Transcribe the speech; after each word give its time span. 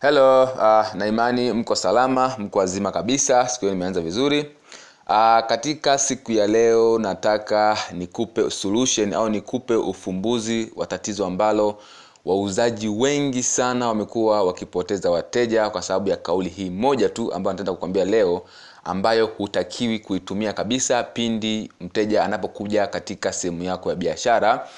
Hello, 0.00 0.44
uh, 0.44 0.94
na 0.94 1.06
imani 1.06 1.52
mko 1.52 1.74
salama, 1.76 2.34
mko 2.38 2.58
wazima 2.58 2.92
kabisa. 2.92 3.48
Siku 3.48 3.60
hiyo 3.60 3.74
nimeanza 3.74 4.00
vizuri. 4.00 4.40
Uh, 4.40 5.40
katika 5.46 5.98
siku 5.98 6.32
ya 6.32 6.46
leo 6.46 6.98
nataka 6.98 7.78
nikupe 7.92 8.50
solution 8.50 9.14
au 9.14 9.28
nikupe 9.28 9.74
ufumbuzi 9.74 10.72
wa 10.76 10.86
tatizo 10.86 11.26
ambalo 11.26 11.78
wauzaji 12.24 12.88
wengi 12.88 13.42
sana 13.42 13.88
wamekuwa 13.88 14.42
wakipoteza 14.44 15.10
wateja 15.10 15.70
kwa 15.70 15.82
sababu 15.82 16.08
ya 16.08 16.16
kauli 16.16 16.48
hii 16.48 16.70
moja 16.70 17.08
tu 17.08 17.32
ambayo 17.32 17.52
nataenda 17.52 17.72
kukwambia 17.72 18.04
leo 18.04 18.42
ambayo 18.84 19.26
hutakiwi 19.26 19.98
kuitumia 19.98 20.52
kabisa 20.52 21.02
pindi 21.02 21.72
mteja 21.80 22.24
anapokuja 22.24 22.86
katika 22.86 23.32
sehemu 23.32 23.62
yako 23.64 23.90
ya 23.90 23.96
biashara 23.96 24.68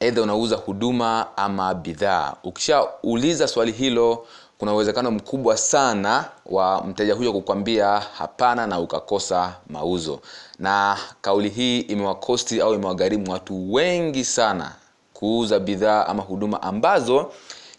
edha 0.00 0.22
unauza 0.22 0.56
huduma 0.56 1.26
ama 1.36 1.74
bidhaa 1.74 2.34
ukishauliza 2.44 3.48
swali 3.48 3.72
hilo 3.72 4.26
kuna 4.60 4.74
uwezekano 4.74 5.10
mkubwa 5.10 5.56
sana 5.56 6.24
wa 6.46 6.84
mteja 6.84 7.14
huyo 7.14 7.32
kukwambia 7.32 7.86
hapana 8.18 8.66
na 8.66 8.80
ukakosa 8.80 9.54
mauzo. 9.68 10.20
Na 10.58 10.98
kauli 11.20 11.48
hii 11.48 11.80
imewakosti 11.80 12.60
au 12.60 12.74
imewagharimu 12.74 13.32
watu 13.32 13.72
wengi 13.72 14.24
sana 14.24 14.72
kuuza 15.14 15.58
bidhaa 15.60 16.06
ama 16.06 16.22
huduma 16.22 16.62
ambazo 16.62 17.32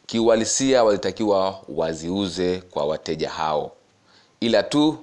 kiuhalisia 0.05 0.84
walitakiwa 0.84 1.60
waziuze 1.70 2.64
kwa 2.72 2.86
wateja 2.86 3.30
hao. 3.30 3.72
Ila 4.40 4.63
tu 4.63 4.98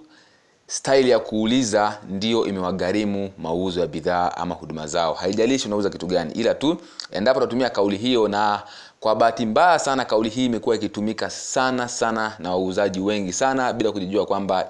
staili 0.67 1.11
ya 1.11 1.19
kuuliza 1.19 1.99
ndio 2.09 2.47
imewagharimu 2.47 3.31
mauzo 3.39 3.81
ya 3.81 3.87
bidhaa 3.87 4.33
ama 4.37 4.55
huduma 4.55 4.87
zao. 4.87 5.15
Haijalishi 5.15 5.67
unauza 5.67 5.91
kitu 5.91 6.07
gani 6.07 6.33
ila 6.33 6.55
tu 6.55 6.77
endapo 7.11 7.39
utatumia 7.41 7.71
kauli 7.71 7.97
hiyo 7.97 8.29
na 8.29 8.63
kwa 9.01 9.15
bahati 9.17 9.47
mbaya 9.47 9.79
sana 9.79 10.05
kauli 10.05 10.29
hii 10.29 10.45
imekuwa 10.47 10.77
ikitumika 10.77 11.31
sana 11.31 11.89
sana 11.89 12.37
na 12.39 12.51
wauzaji 12.51 13.01
wengi 13.01 13.33
sana 13.33 13.73
bila 13.73 13.93
kujijua 13.93 14.27
kwamba 14.27 14.69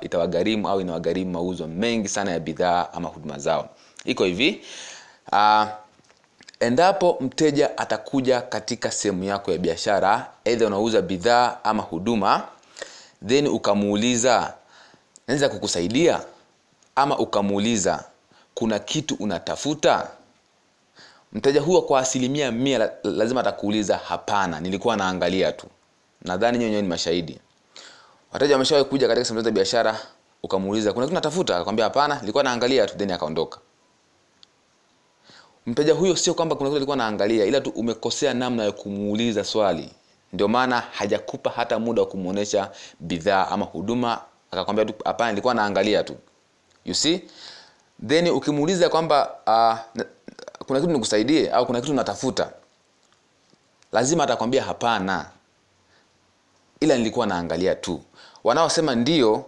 itawagharimu 0.00 0.68
au 0.68 0.80
inawagharimu 0.80 1.30
mauzo 1.30 1.66
mengi 1.66 2.08
sana 2.08 2.30
ya 2.30 2.40
bidhaa 2.40 2.88
ama 2.92 3.08
huduma 3.08 3.38
zao. 3.38 3.68
Iko 4.04 4.24
hivi 4.24 4.60
uh, 5.32 5.64
endapo 6.60 7.16
mteja 7.20 7.78
atakuja 7.78 8.40
katika 8.40 8.90
sehemu 8.90 9.24
yako 9.24 9.52
ya 9.52 9.58
biashara 9.58 10.30
eidha 10.44 10.66
unauza 10.66 11.02
bidhaa 11.02 11.56
ama 11.64 11.82
huduma 11.82 12.42
then 13.26 13.46
ukamuuliza 13.46 14.54
naweza 15.28 15.48
kukusaidia? 15.48 16.20
Ama 16.96 17.18
ukamuuliza 17.18 18.04
kuna 18.54 18.78
kitu 18.78 19.16
unatafuta 19.20 20.08
mteja 21.32 21.60
huyo 21.60 21.82
kwa 21.82 22.00
asilimia 22.00 22.52
mia 22.52 22.90
lazima 23.04 23.40
atakuuliza 23.40 23.96
hapana 23.96 24.60
nilikuwa 24.60 24.96
naangalia 24.96 25.52
tu. 25.52 25.66
Nadhani 26.22 26.58
nyewe 26.58 26.82
ni 26.82 26.88
mashahidi. 26.88 27.40
Wateja 28.32 28.54
wameshawahi 28.54 28.88
kuja 28.88 29.08
katika 29.08 29.24
sehemu 29.24 29.44
za 29.44 29.50
biashara 29.50 29.98
ukamuuliza 30.42 30.92
kuna 30.92 31.06
kitu 31.06 31.14
natafuta? 31.14 31.54
Akakwambia 31.56 31.84
hapana 31.84 32.20
nilikuwa 32.20 32.44
naangalia 32.44 32.86
tu 32.86 32.96
then 32.96 33.10
akaondoka. 33.10 33.58
Mteja 35.66 35.94
huyo 35.94 36.16
sio 36.16 36.34
kwamba 36.34 36.56
kuna 36.56 36.68
kitu 36.68 36.76
alikuwa 36.76 36.96
naangalia 36.96 37.44
ila 37.44 37.60
tu 37.60 37.70
umekosea 37.70 38.34
namna 38.34 38.64
ya 38.64 38.72
kumuuliza 38.72 39.44
swali. 39.44 39.90
Ndio 40.32 40.48
maana 40.48 40.80
hajakupa 40.80 41.50
hata 41.50 41.78
muda 41.78 42.02
wa 42.02 42.08
kumuonesha 42.08 42.70
bidhaa 43.00 43.46
ama 43.48 43.64
huduma. 43.64 44.20
Akakwambia 44.50 44.84
tu 44.84 44.94
hapana 45.04 45.30
nilikuwa 45.30 45.54
naangalia 45.54 46.04
tu. 46.04 46.16
You 46.84 46.94
see? 46.94 47.22
Then 48.06 48.28
ukimuuliza 48.28 48.88
kwamba 48.88 49.30
uh, 49.46 50.02
kuna 50.66 50.80
kitu 50.80 50.92
nikusaidie 50.92 51.50
au 51.50 51.66
kuna 51.66 51.80
kitu 51.80 51.94
natafuta? 51.94 52.50
Lazima 53.92 54.24
atakwambia 54.24 54.62
hapana. 54.64 55.26
Ila 56.80 56.96
nilikuwa 56.98 57.26
naangalia 57.26 57.74
tu. 57.74 58.00
Wanaosema 58.44 58.94
ndio 58.94 59.44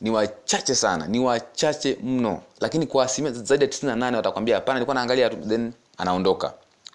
ni 0.00 0.10
wachache 0.10 0.74
sana 0.74 1.06
ni 1.06 1.18
wachache 1.18 1.98
mno. 2.02 2.42
Lakini 2.60 2.86
kwa 2.86 3.04
asilimia 3.04 3.42
zaidi 3.42 3.64
ya 3.64 3.70
tisini 3.70 3.90
na 3.92 3.96
nane 3.96 4.16
watakwambia 4.16 4.54
hapana. 4.54 4.74
Nilikuwa 4.74 4.94
naangalia 4.94 5.30
tu 5.30 5.36
then 5.48 5.72
anaondoka 5.98 6.52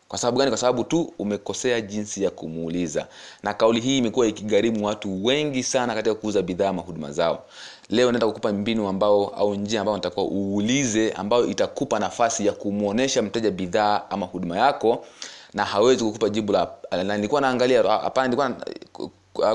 kwa 0.08 0.20
sababu 0.20 0.38
gani? 0.38 0.52
Kwa 0.52 0.58
sababu 0.58 0.84
tu 0.84 1.14
umekosea 1.20 1.82
jinsi 1.82 2.24
ya 2.24 2.30
kumuuliza. 2.30 3.08
Na 3.44 3.54
kauli 3.54 3.80
hii 3.82 3.98
imekuwa 3.98 4.28
ikigharimu 4.28 4.86
watu 4.86 5.26
wengi 5.26 5.64
sana 5.64 5.96
katika 5.96 6.16
kuuza 6.16 6.42
bidhaa 6.42 6.70
ama 6.70 6.82
huduma 6.82 7.12
zao. 7.12 7.44
Leo 7.90 8.12
naenda 8.12 8.28
kukupa 8.28 8.54
mbinu 8.54 8.88
ambao 8.88 9.28
au 9.28 9.56
njia 9.56 9.80
ambayo 9.82 9.98
natakuwa 9.98 10.26
uulize 10.26 11.12
ambayo 11.12 11.46
itakupa 11.48 12.00
nafasi 12.00 12.46
ya 12.46 12.52
kumwonyesha 12.54 13.22
mteja 13.22 13.52
bidhaa 13.52 14.02
ama 14.10 14.26
huduma 14.26 14.58
yako 14.58 15.06
na 15.54 15.66
hawezi 15.66 16.04
kukupa 16.04 16.30
jibu 16.30 16.52
la 16.54 16.68
nilikuwa 17.16 17.42
naangalia 17.42 17.84
hapana 17.84 18.28
nilikuwa 18.28 18.52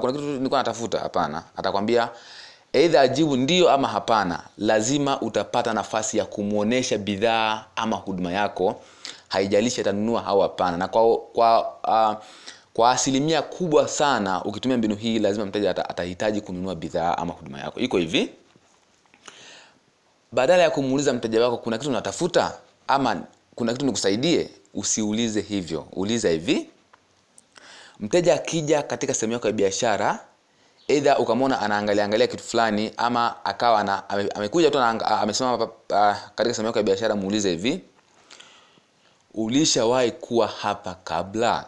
kuna 0.00 0.12
kitu 0.12 0.24
nilikuwa 0.24 0.60
natafuta 0.60 0.98
hapana. 0.98 1.42
Atakwambia 1.56 2.08
eidha 2.72 3.00
ajibu 3.00 3.36
ndio 3.36 3.70
ama 3.70 3.88
hapana. 3.88 4.42
Lazima 4.58 5.20
utapata 5.20 5.72
nafasi 5.74 6.18
ya 6.18 6.24
kumwonyesha 6.24 6.98
bidhaa 6.98 7.64
ama 7.76 7.96
huduma 7.96 8.32
yako 8.32 8.80
haijalishi 9.30 9.80
atanunua 9.80 10.26
au 10.26 10.40
hapana. 10.40 10.76
Na 10.76 10.88
kwa, 10.88 11.16
kwa, 11.18 11.74
uh, 11.88 12.24
kwa 12.74 12.90
asilimia 12.90 13.42
kubwa 13.42 13.88
sana 13.88 14.44
ukitumia 14.44 14.78
mbinu 14.78 14.94
hii 14.96 15.18
lazima 15.18 15.46
mteja 15.46 15.70
atahitaji 15.70 16.40
kununua 16.40 16.74
bidhaa 16.74 17.18
ama 17.18 17.32
huduma 17.32 17.58
yako. 17.60 17.80
Iko 17.80 17.98
hivi. 17.98 18.30
Badala 20.32 20.62
ya 20.62 20.70
kumuuliza 20.70 21.12
mteja 21.12 21.42
wako 21.44 21.56
kuna 21.56 21.78
kitu 21.78 21.90
unatafuta 21.90 22.52
ama 22.88 23.22
kuna 23.54 23.72
kitu 23.72 23.86
nikusaidie 23.86 24.50
usiulize 24.74 25.40
hivyo. 25.40 25.86
Uliza 25.92 26.28
hivi. 26.28 26.70
Mteja 28.00 28.34
akija 28.34 28.82
katika 28.82 29.14
sehemu 29.14 29.32
yako 29.32 29.46
ya 29.46 29.52
biashara 29.52 30.18
eidha 30.88 31.18
ukamwona 31.18 31.60
anaangalia 31.60 32.04
angalia 32.04 32.26
kitu 32.26 32.42
fulani 32.44 32.92
ama 32.96 33.44
akawa 33.44 33.84
na, 33.84 34.08
ame, 34.08 34.28
amekuja 34.34 34.70
tu 34.70 34.78
amesimama 34.78 35.68
katika 36.34 36.54
sehemu 36.54 36.66
yako 36.66 36.78
ya 36.78 36.82
biashara 36.82 37.14
muulize 37.16 37.50
hivi 37.50 37.80
ulishawahi 39.34 40.10
kuwa 40.10 40.46
hapa 40.46 40.94
kabla? 41.04 41.66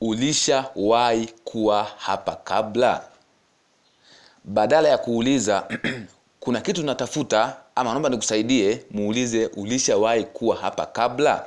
Ulishawahi 0.00 1.26
kuwa 1.44 1.84
hapa 1.98 2.34
kabla? 2.36 3.04
Badala 4.44 4.88
ya 4.88 4.98
kuuliza 4.98 5.68
kuna 6.40 6.60
kitu 6.60 6.82
natafuta 6.82 7.56
ama 7.74 7.90
naomba 7.90 8.08
nikusaidie 8.08 8.84
muulize 8.90 9.46
ulishawahi 9.46 10.24
kuwa 10.24 10.56
hapa 10.56 10.86
kabla? 10.86 11.46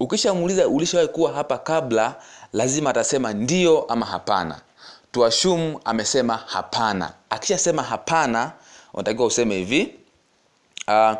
Ukishamuuliza 0.00 0.68
ulishawahi 0.68 1.08
kuwa 1.08 1.32
hapa 1.32 1.58
kabla? 1.58 2.14
Lazima 2.52 2.90
atasema 2.90 3.32
ndio 3.32 3.82
ama 3.84 4.06
hapana. 4.06 4.60
Tuashum 5.12 5.76
amesema 5.84 6.36
hapana. 6.36 7.12
Akishasema 7.30 7.82
hapana 7.82 8.52
unatakiwa 8.94 9.26
useme 9.26 9.54
hivi 9.56 9.94
uh, 10.88 11.12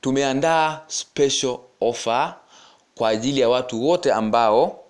tumeandaa 0.00 0.80
special 0.86 1.58
offer 1.80 2.34
kwa 3.00 3.08
ajili 3.08 3.40
ya 3.40 3.48
watu 3.48 3.84
wote 3.88 4.12
ambao 4.12 4.80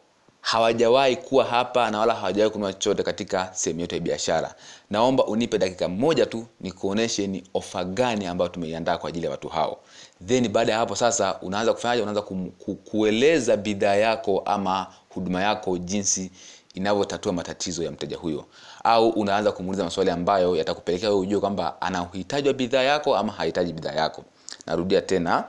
hawajawahi 0.40 1.16
kuwa 1.16 1.44
hapa 1.44 1.90
na 1.90 1.98
wala 1.98 2.14
hawajawahi 2.14 2.52
kununua 2.52 2.72
chochote 2.72 3.02
katika 3.02 3.48
sehemu 3.52 3.80
yetu 3.80 3.94
ya 3.94 4.00
biashara. 4.00 4.54
Naomba 4.90 5.24
unipe 5.24 5.58
dakika 5.58 5.88
moja 5.88 6.26
tu 6.26 6.46
nikuoneshe 6.60 7.26
ni 7.26 7.44
ofa 7.54 7.84
gani 7.84 8.26
ambayo 8.26 8.48
tumeiandaa 8.48 8.98
kwa 8.98 9.08
ajili 9.08 9.24
ya 9.24 9.30
watu 9.30 9.48
hao. 9.48 9.78
Then 10.26 10.48
baada 10.48 10.72
ya 10.72 10.78
hapo 10.78 10.96
sasa 10.96 11.40
unaanza 11.42 11.72
kufanyaje? 11.72 12.02
Unaanza 12.02 12.22
ku, 12.22 12.52
ku, 12.58 12.74
kueleza 12.74 13.56
bidhaa 13.56 13.94
yako 13.94 14.42
ama 14.44 14.86
huduma 15.08 15.42
yako 15.42 15.78
jinsi 15.78 16.30
inavyotatua 16.74 17.32
matatizo 17.32 17.82
ya 17.82 17.90
mteja 17.90 18.16
huyo. 18.16 18.44
Au 18.84 19.08
unaanza 19.08 19.52
kumuuliza 19.52 19.84
maswali 19.84 20.10
ambayo 20.10 20.56
yatakupelekea 20.56 21.08
wewe 21.08 21.20
ujue 21.20 21.40
kwamba 21.40 21.80
ana 21.82 22.02
uhitaji 22.02 22.48
wa 22.48 22.54
bidhaa 22.54 22.82
yako 22.82 23.16
ama 23.16 23.32
hahitaji 23.32 23.72
bidhaa 23.72 23.92
yako. 23.92 24.24
Narudia 24.66 25.00
tena 25.02 25.44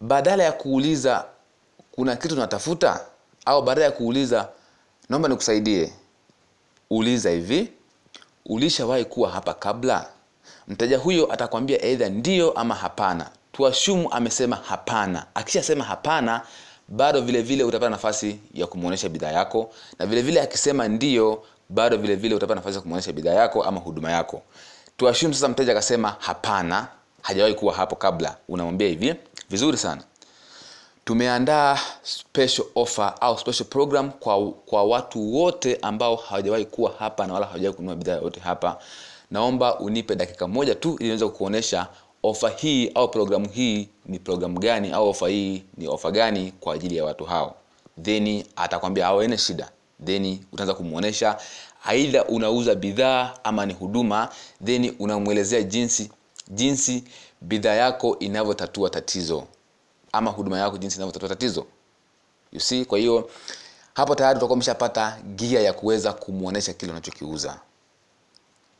badala 0.00 0.44
ya 0.44 0.52
kuuliza 0.52 1.24
kuna 1.92 2.16
kitu 2.16 2.36
natafuta 2.36 3.00
au 3.44 3.62
badala 3.62 3.84
ya 3.84 3.92
kuuliza 3.92 4.48
naomba 5.08 5.28
nikusaidie. 5.28 5.92
Uliza 6.90 7.30
hivi 7.30 7.72
ulishawahi 8.46 9.04
kuwa 9.04 9.30
hapa 9.30 9.54
kabla? 9.54 10.08
Mteja 10.68 10.98
huyo 10.98 11.32
atakwambia 11.32 11.82
eidha 11.84 12.08
ndio 12.08 12.52
ama 12.52 12.74
hapana. 12.74 13.30
Tuashumu 13.52 14.12
amesema 14.12 14.56
hapana. 14.56 15.26
Akishasema 15.34 15.84
hapana 15.84 16.40
bado 16.88 17.20
vile 17.20 17.42
vile 17.42 17.64
utapata 17.64 17.90
nafasi 17.90 18.38
ya 18.54 18.66
kumwonyesha 18.66 19.08
bidhaa 19.08 19.32
yako 19.32 19.70
na 19.98 20.06
vile 20.06 20.22
vile 20.22 20.40
akisema 20.40 20.88
ndio 20.88 21.42
bado 21.68 21.96
vile 21.96 22.16
vile 22.16 22.34
utapata 22.34 22.54
nafasi 22.54 22.74
ya 22.76 22.82
kumwonyesha 22.82 23.12
bidhaa 23.12 23.32
yako 23.34 23.62
ama 23.64 23.80
huduma 23.80 24.10
yako. 24.12 24.42
Tuashumu 24.96 25.34
sasa 25.34 25.48
mteja 25.48 25.72
akasema 25.72 26.16
hapana 26.18 26.88
hajawahi 27.22 27.54
kuwa 27.54 27.74
hapo 27.74 27.96
kabla. 27.96 28.36
Unamwambia 28.48 28.88
hivi 28.88 29.14
vizuri 29.50 29.76
sana. 29.76 30.02
Tumeandaa 31.04 31.78
special 32.02 32.66
offer 32.74 33.14
au 33.20 33.38
special 33.38 33.64
program 33.68 34.10
kwa, 34.10 34.50
kwa 34.52 34.84
watu 34.84 35.34
wote 35.34 35.78
ambao 35.82 36.16
hawajawahi 36.16 36.64
kuwa 36.64 36.92
hapa 36.98 37.26
na 37.26 37.34
wala 37.34 37.46
hawajawahi 37.46 37.76
kununua 37.76 37.96
bidhaa 37.96 38.14
yote 38.16 38.40
hapa. 38.40 38.78
Naomba 39.30 39.78
unipe 39.78 40.14
dakika 40.16 40.48
moja 40.48 40.74
tu 40.74 40.96
ili 41.00 41.04
niweze 41.04 41.28
kuonyesha 41.28 41.86
ofa 42.22 42.48
hii 42.50 42.90
au 42.94 43.08
programu 43.08 43.48
hii 43.48 43.88
ni 44.06 44.18
programu 44.18 44.58
gani 44.60 44.90
au 44.92 45.08
ofa 45.08 45.28
hii 45.28 45.62
ni 45.76 45.88
ofa 45.88 46.10
gani 46.10 46.52
kwa 46.60 46.74
ajili 46.74 46.96
ya 46.96 47.04
watu 47.04 47.24
hao. 47.24 47.54
Then 48.02 48.44
atakwambia 48.56 49.06
awene 49.06 49.38
shida. 49.38 49.70
Then 50.04 50.38
utaanza 50.52 50.74
kumwonyesha 50.74 51.38
aidha 51.84 52.24
unauza 52.24 52.74
bidhaa 52.74 53.34
ama 53.44 53.66
ni 53.66 53.72
huduma 53.74 54.28
then 54.64 54.94
unamwelezea 54.98 55.62
jinsi 55.62 56.10
jinsi 56.48 57.04
bidhaa 57.40 57.74
yako 57.74 58.16
inavyotatua 58.18 58.90
tatizo 58.90 59.44
ama 60.12 60.30
huduma 60.30 60.58
yako 60.58 60.78
jinsi 60.78 60.96
inavyotatua 60.96 61.28
tatizo. 61.28 61.66
You 62.52 62.60
see? 62.60 62.84
Kwa 62.84 62.98
hiyo 62.98 63.30
hapo 63.94 64.14
tayari 64.14 64.36
utakuwa 64.36 64.54
umeshapata 64.54 65.18
gia 65.36 65.60
ya 65.60 65.72
kuweza 65.72 66.12
kumwonyesha 66.12 66.72
kile 66.72 66.92
unachokiuza. 66.92 67.60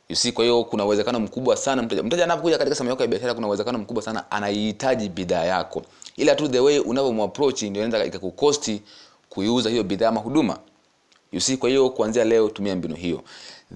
You 0.09 0.15
see? 0.15 0.31
Kwa 0.31 0.43
hiyo 0.43 0.63
kuna 0.63 0.85
uwezekano 0.85 1.19
mkubwa 1.19 1.57
sana 1.57 1.81
mteja 1.81 2.03
mteja 2.03 2.23
anapokuja 2.23 2.57
katika 2.57 2.75
sehemu 2.75 2.89
yako 2.89 3.01
ya 3.01 3.07
biashara 3.07 3.33
kuna 3.33 3.47
uwezekano 3.47 3.77
mkubwa 3.77 4.03
sana 4.03 4.31
anaihitaji 4.31 5.09
bidhaa 5.09 5.43
yako. 5.43 5.81
Ila 6.15 6.35
tu 6.35 6.47
the 6.47 6.59
way 6.59 6.79
unavyomapproach 6.79 7.61
ndio 7.63 7.85
inaweza 7.85 8.05
ikakukosti 8.07 8.81
kuiuza 9.29 9.69
hiyo 9.69 9.83
bidhaa 9.83 10.07
ama 10.09 10.19
huduma. 10.19 10.59
You 11.31 11.41
see? 11.41 11.57
Kwa 11.57 11.69
hiyo 11.69 11.89
kuanzia 11.89 12.23
leo 12.23 12.49
tumia 12.49 12.75
mbinu 12.75 12.95
hiyo. 12.95 13.23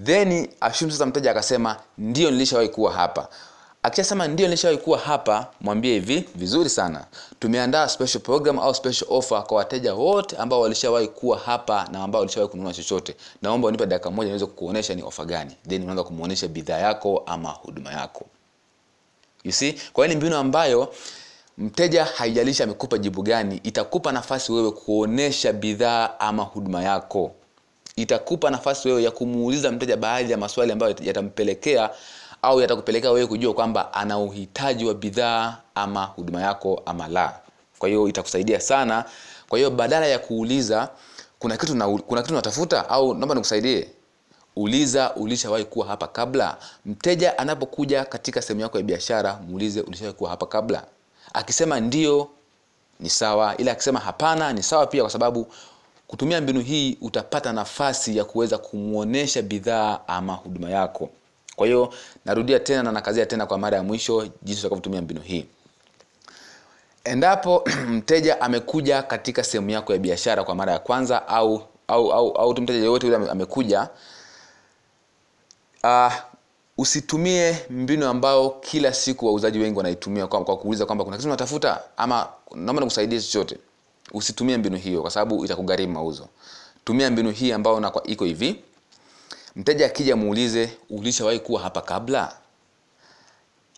Then 0.04 0.48
assume 0.60 0.92
sasa 0.92 1.06
mteja 1.06 1.30
akasema 1.30 1.76
ndio 1.98 2.30
nilishawahi 2.30 2.68
kuwa 2.68 2.92
hapa 2.92 3.28
akishasema 3.82 4.28
ndio 4.28 4.46
nilishawahi 4.46 4.78
kuwa 4.80 4.98
hapa 4.98 5.46
mwambie 5.60 5.92
hivi 5.94 6.24
vizuri 6.34 6.70
sana. 6.70 7.06
Tumeandaa 7.38 7.88
special 7.88 8.20
program 8.20 8.58
au 8.58 8.74
special 8.74 9.06
offer 9.10 9.44
kwa 9.44 9.56
wateja 9.56 9.94
wote 9.94 10.36
ambao 10.36 10.60
walishawahi 10.60 11.08
kuwa 11.08 11.38
hapa 11.38 11.88
na 11.92 12.02
ambao 12.02 12.20
walishawahi 12.20 12.50
kununua 12.50 12.72
chochote. 12.72 13.16
Naomba 13.42 13.68
unipe 13.68 13.86
dakika 13.86 14.10
moja 14.10 14.26
niweze 14.26 14.46
kukuonesha 14.46 14.94
ni 14.94 15.02
ofa 15.02 15.24
gani. 15.24 15.56
Then 15.68 15.82
unaanza 15.82 16.04
kumuonesha 16.04 16.48
bidhaa 16.48 16.78
yako 16.78 17.22
ama 17.26 17.48
huduma 17.50 17.92
yako. 17.92 18.24
You 19.44 19.52
see? 19.52 19.74
Kwa 19.92 20.04
hiyo 20.06 20.14
ni 20.18 20.20
mbinu 20.24 20.36
ambayo 20.36 20.94
mteja 21.58 22.04
haijalishi 22.04 22.62
amekupa 22.62 22.98
jibu 22.98 23.22
gani 23.22 23.60
itakupa 23.64 24.12
nafasi 24.12 24.52
wewe 24.52 24.70
kuonesha 24.70 25.52
bidhaa 25.52 26.10
ama 26.18 26.42
huduma 26.42 26.82
yako. 26.82 27.32
Itakupa 27.96 28.50
nafasi 28.50 28.88
wewe 28.88 29.02
ya 29.02 29.10
kumuuliza 29.10 29.72
mteja 29.72 29.96
baadhi 29.96 30.32
ya 30.32 30.38
maswali 30.38 30.72
ambayo 30.72 30.96
yatampelekea 31.02 31.90
au 32.42 32.60
yatakupelekea 32.60 33.10
wewe 33.10 33.26
kujua 33.26 33.54
kwamba 33.54 33.94
ana 33.94 34.18
uhitaji 34.18 34.84
wa 34.84 34.94
bidhaa 34.94 35.56
ama 35.74 36.04
huduma 36.04 36.42
yako 36.42 36.82
ama 36.86 37.08
la. 37.08 37.38
Kwa 37.78 37.88
hiyo 37.88 38.08
itakusaidia 38.08 38.60
sana. 38.60 39.04
Kwa 39.48 39.58
hiyo 39.58 39.70
badala 39.70 40.06
ya 40.06 40.18
kuuliza 40.18 40.88
kuna 41.38 41.56
kitu 41.56 41.74
na, 41.74 41.88
kuna 41.88 42.22
kitu 42.22 42.34
natafuta 42.34 42.88
au 42.88 43.14
naomba 43.14 43.34
nikusaidie? 43.34 43.88
Uliza 44.56 45.14
ulishawahi 45.14 45.64
kuwa 45.64 45.86
hapa 45.86 46.06
kabla. 46.06 46.56
Mteja 46.86 47.38
anapokuja 47.38 48.04
katika 48.04 48.42
sehemu 48.42 48.60
yako 48.60 48.78
ya 48.78 48.84
biashara 48.84 49.38
muulize 49.48 49.80
ulishawahi 49.80 50.16
kuwa 50.16 50.30
hapa 50.30 50.46
kabla. 50.46 50.84
Akisema 51.32 51.80
ndio 51.80 52.28
ni 53.00 53.10
sawa. 53.10 53.56
Ila 53.56 53.72
akisema 53.72 54.00
hapana 54.00 54.52
ni 54.52 54.62
sawa 54.62 54.86
pia 54.86 55.02
kwa 55.02 55.10
sababu 55.10 55.46
kutumia 56.06 56.40
mbinu 56.40 56.60
hii 56.60 56.98
utapata 57.00 57.52
nafasi 57.52 58.16
ya 58.16 58.24
kuweza 58.24 58.58
kumwonyesha 58.58 59.42
bidhaa 59.42 59.98
ama 60.06 60.32
huduma 60.34 60.70
yako 60.70 61.10
kwa 61.62 61.66
hiyo 61.66 61.92
narudia 62.24 62.60
tena 62.60 62.82
na 62.82 62.92
nakazia 62.92 63.26
tena 63.26 63.46
kwa 63.46 63.58
mara 63.58 63.76
ya 63.76 63.82
mwisho 63.82 64.28
jinsi 64.42 64.60
utakavyotumia 64.60 65.02
mbinu 65.02 65.20
hii. 65.20 65.46
Endapo 67.04 67.64
mteja 67.96 68.40
amekuja 68.40 69.02
katika 69.02 69.44
sehemu 69.44 69.70
yako 69.70 69.92
ya 69.92 69.98
biashara 69.98 70.44
kwa 70.44 70.54
mara 70.54 70.72
ya 70.72 70.78
kwanza 70.78 71.28
au 71.28 71.62
au 71.88 72.12
au, 72.12 72.30
au 72.30 72.52
mteja 72.52 72.78
yeyote 72.78 73.06
yule 73.06 73.30
amekuja 73.30 73.88
uh, 75.84 76.12
usitumie 76.78 77.56
mbinu 77.70 78.06
ambao 78.06 78.50
kila 78.50 78.92
siku 78.92 79.26
wauzaji 79.26 79.58
wengi 79.58 79.76
wanaitumia 79.76 80.26
kwa, 80.26 80.44
kwa 80.44 80.56
kuuliza 80.56 80.86
kwamba 80.86 81.04
kuna 81.04 81.16
kitu 81.16 81.28
unatafuta 81.28 81.80
ama 81.96 82.28
naomba 82.54 82.80
nikusaidie 82.80 83.20
chochote. 83.20 83.58
Usitumie 84.12 84.56
mbinu 84.58 84.76
hiyo 84.76 85.02
kwa 85.02 85.10
sababu 85.10 85.44
itakugharimu 85.44 85.92
mauzo. 85.92 86.28
Tumia 86.84 87.10
mbinu 87.10 87.30
hii 87.30 87.52
ambayo 87.52 87.92
iko 88.04 88.24
hivi 88.24 88.64
mteja 89.56 89.86
akija 89.86 90.16
muulize 90.16 90.76
ulishawahi 90.90 91.40
kuwa 91.40 91.60
hapa 91.60 91.80
kabla? 91.80 92.36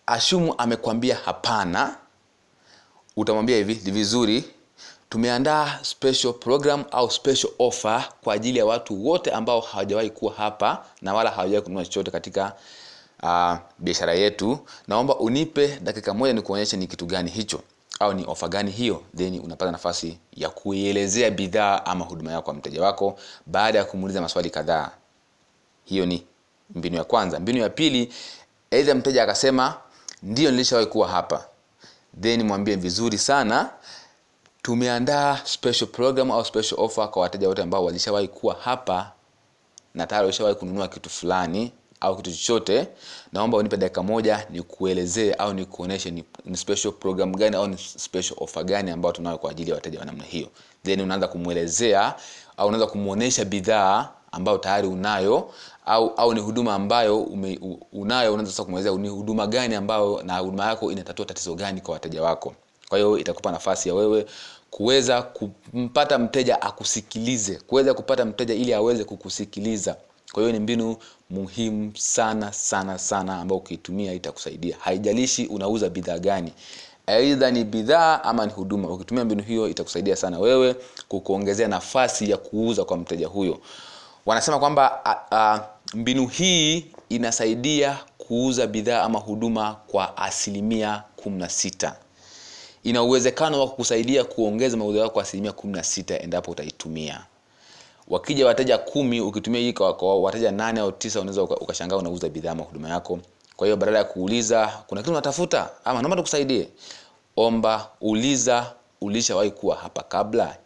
Ashumu 0.05 0.55
amekwambia 0.57 1.15
hapana. 1.15 1.97
Utamwambia 3.17 3.57
hivi 3.57 3.81
ni 3.85 3.91
vizuri 3.91 4.43
tumeandaa 5.09 5.79
special 5.81 6.33
program 6.33 6.83
au 6.91 7.11
special 7.11 7.49
offer 7.59 8.09
kwa 8.23 8.33
ajili 8.33 8.59
ya 8.59 8.65
watu 8.65 9.05
wote 9.07 9.31
ambao 9.31 9.59
hawajawahi 9.61 10.09
kuwa 10.09 10.33
hapa 10.33 10.85
na 11.01 11.13
wala 11.13 11.31
hawajawahi 11.31 11.63
kununua 11.63 11.83
chochote 11.85 12.11
katika 12.11 12.53
uh, 13.23 13.55
biashara 13.79 14.13
yetu. 14.13 14.59
Naomba 14.87 15.15
unipe 15.15 15.79
dakika 15.83 16.13
moja 16.13 16.33
ni 16.33 16.41
kuonyesha 16.41 16.77
ni 16.77 16.87
kitu 16.87 17.05
gani 17.05 17.29
hicho 17.31 17.61
au 17.99 18.13
ni 18.13 18.25
ofa 18.27 18.47
gani 18.47 18.71
hiyo 18.71 19.01
then 19.17 19.39
unapata 19.39 19.71
nafasi 19.71 20.17
ya 20.33 20.49
kuielezea 20.49 21.31
bidhaa 21.31 21.85
ama 21.85 22.05
huduma 22.05 22.31
yako 22.31 22.43
kwa 22.43 22.53
mteja 22.53 22.81
wako 22.81 23.19
baada 23.45 23.79
ya 23.79 23.85
kumuuliza 23.85 24.21
maswali 24.21 24.49
kadhaa 24.49 24.91
hiyo 25.85 26.05
ni 26.05 26.25
mbinu 26.75 26.95
ya 26.95 27.03
kwanza. 27.03 27.39
Mbinu 27.39 27.59
ya 27.59 27.69
pili 27.69 28.13
aidha 28.71 28.95
mteja 28.95 29.23
akasema 29.23 29.77
ndio 30.23 30.51
nilishawahi 30.51 30.87
kuwa 30.87 31.07
hapa. 31.07 31.45
Then 32.21 32.43
mwambie 32.43 32.75
vizuri 32.75 33.17
sana 33.17 33.69
tumeandaa 34.61 35.39
special 35.45 35.87
program 35.87 36.31
au 36.31 36.45
special 36.45 36.75
offer 36.79 37.11
kwa 37.11 37.21
wateja 37.21 37.47
wote 37.47 37.61
ambao 37.61 37.85
walishawahi 37.85 38.27
kuwa 38.27 38.55
hapa 38.61 39.11
na 39.93 40.07
tayari 40.07 40.25
walishawahi 40.25 40.55
kununua 40.55 40.87
kitu 40.87 41.09
fulani 41.09 41.71
au 42.01 42.15
kitu 42.17 42.31
chochote. 42.31 42.87
Naomba 43.33 43.57
unipe 43.57 43.77
dakika 43.77 44.03
moja 44.03 44.47
nikuelezee 44.49 45.33
au 45.33 45.53
nikuoneshe 45.53 46.11
ni, 46.11 46.23
ni 46.45 46.57
special 46.57 46.91
program 46.93 47.35
gani 47.35 47.55
au 47.55 47.67
ni 47.67 47.77
special 47.77 48.35
offer 48.37 48.63
gani 48.63 48.91
ambayo 48.91 49.13
tunayo 49.13 49.37
kwa 49.37 49.51
ajili 49.51 49.69
ya 49.69 49.75
wateja 49.75 49.99
wa 49.99 50.05
namna 50.05 50.23
hiyo. 50.23 50.47
Then 50.83 51.01
unaanza 51.01 51.27
kumwelezea 51.27 52.15
au 52.57 52.67
unaanza 52.67 52.87
kumwonyesha 52.87 53.45
bidhaa 53.45 54.09
ambayo 54.35 54.57
tayari 54.57 54.87
unayo 54.87 55.49
au 55.85 56.07
au 56.17 56.33
ni 56.33 56.39
huduma 56.39 56.75
ambayo 56.75 57.19
ume, 57.23 57.59
unayo 57.93 58.33
unaweza 58.33 58.51
sasa 58.51 58.63
kumwelezea 58.63 58.97
ni 58.97 59.07
huduma 59.09 59.47
gani 59.47 59.75
ambayo 59.75 60.21
na 60.25 60.37
huduma 60.37 60.65
yako 60.65 60.91
inatatua 60.91 61.25
tatizo 61.25 61.55
gani 61.55 61.81
kwa 61.81 61.93
wateja 61.93 62.23
wako. 62.23 62.53
Kwa 62.89 62.97
hiyo 62.97 63.17
itakupa 63.17 63.51
nafasi 63.51 63.89
ya 63.89 63.95
wewe 63.95 64.25
kuweza 64.69 65.21
kumpata 65.21 66.17
mteja 66.19 66.61
akusikilize 66.61 67.55
kuweza 67.67 67.93
kupata 67.93 68.25
mteja 68.25 68.53
ili 68.53 68.73
aweze 68.73 69.03
kukusikiliza. 69.03 69.95
Kwa 70.31 70.43
hiyo 70.43 70.53
ni 70.53 70.59
mbinu 70.59 70.97
muhimu 71.29 71.91
sana 71.97 72.53
sana 72.53 72.97
sana 72.99 73.37
ambayo 73.39 73.59
ukiitumia 73.59 74.13
itakusaidia. 74.13 74.77
Haijalishi 74.79 75.45
unauza 75.47 75.89
bidhaa 75.89 76.17
gani. 76.19 76.53
Aidha 77.07 77.51
ni 77.51 77.63
bidhaa 77.63 78.23
ama 78.23 78.45
ni 78.45 78.51
huduma. 78.53 78.89
Ukitumia 78.89 79.25
mbinu 79.25 79.43
hiyo 79.43 79.69
itakusaidia 79.69 80.15
sana 80.15 80.39
wewe 80.39 80.75
kukuongezea 81.07 81.67
nafasi 81.67 82.29
ya 82.29 82.37
kuuza 82.37 82.85
kwa 82.85 82.97
mteja 82.97 83.27
huyo 83.27 83.59
wanasema 84.25 84.59
kwamba 84.59 85.01
uh, 85.31 85.65
mbinu 85.99 86.27
hii 86.27 86.85
inasaidia 87.09 87.97
kuuza 88.17 88.67
bidhaa 88.67 89.01
ama 89.03 89.19
huduma 89.19 89.73
kwa 89.87 90.17
asilimia 90.17 91.03
kumi 91.15 91.37
na 91.39 91.49
sita 91.49 91.95
ina 92.83 93.03
uwezekano 93.03 93.59
wa 93.59 93.67
kukusaidia 93.67 94.23
kuongeza 94.23 94.77
mauzo 94.77 94.97
yako 94.99 95.09
kwa 95.13 95.23
asilimia 95.23 95.51
kumi 95.51 95.73
na 95.73 95.83
sita 95.83 96.19
endapo 96.19 96.51
utaitumia. 96.51 97.25
Wakija 98.07 98.45
wateja 98.47 98.77
kumi 98.77 99.21
ukitumia 99.21 99.61
hii 99.61 99.73
kwa 99.73 100.21
wateja 100.21 100.51
nane 100.51 100.79
au 100.79 100.91
tisa 100.91 101.21
unaweza 101.21 101.43
ukashangaa 101.43 101.95
unauza 101.95 102.29
bidhaa 102.29 102.51
ama 102.51 102.63
huduma 102.63 102.89
yako. 102.89 103.19
Kwa 103.55 103.67
hiyo 103.67 103.77
badala 103.77 103.97
ya 103.97 104.03
kuuliza 104.03 104.67
kuna 104.87 105.01
kitu 105.01 105.11
unatafuta? 105.11 105.69
Ama 105.85 105.99
naomba 106.01 106.15
tukusaidie 106.17 106.67
omba 107.37 107.89
uliza 108.01 108.73
ulishawahi 109.01 109.51
kuwa 109.51 109.75
hapa 109.75 110.03
kabla 110.03 110.57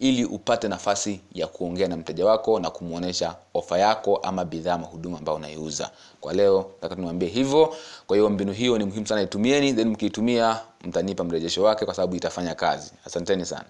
ili 0.00 0.24
upate 0.24 0.68
nafasi 0.68 1.20
ya 1.32 1.46
kuongea 1.46 1.88
na 1.88 1.96
mteja 1.96 2.26
wako 2.26 2.60
na 2.60 2.70
kumwonyesha 2.70 3.34
ofa 3.54 3.78
yako 3.78 4.16
ama 4.16 4.44
bidhaa 4.44 4.74
ama 4.74 4.86
huduma 4.86 5.18
ambayo 5.18 5.36
unaiuza. 5.38 5.90
Kwa 6.20 6.32
leo 6.32 6.70
nataka 6.82 7.00
niwaambie 7.00 7.28
hivyo. 7.28 7.74
Kwa 8.06 8.16
hiyo 8.16 8.30
mbinu 8.30 8.52
hiyo 8.52 8.78
ni 8.78 8.84
muhimu 8.84 9.06
sana 9.06 9.22
itumieni 9.22 9.72
then 9.72 9.88
mkiitumia 9.88 10.60
mtanipa 10.84 11.24
mrejesho 11.24 11.62
wake 11.62 11.84
kwa 11.84 11.94
sababu 11.94 12.16
itafanya 12.16 12.54
kazi. 12.54 12.92
Asanteni 13.06 13.46
sana 13.46 13.64